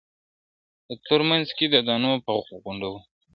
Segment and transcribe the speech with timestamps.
[0.87, 2.31] د تور منځ کي د دانو په
[2.63, 2.99] غونډولو!.